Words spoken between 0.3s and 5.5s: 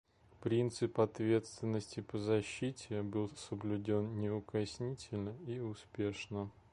Принцип «ответственности по защите» был соблюден неукоснительно